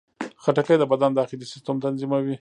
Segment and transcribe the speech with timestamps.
[0.43, 2.29] خټکی د بدن داخلي سیستم تنظیموي.